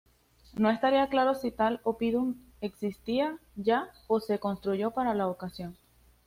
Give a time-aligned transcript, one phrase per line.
[0.55, 5.77] No estaría claro si tal "oppidum" existía ya o se construyó para la ocasión.